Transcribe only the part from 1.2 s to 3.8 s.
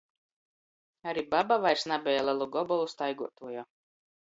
baba vairs nabeja lelu gobolu staiguotuoja.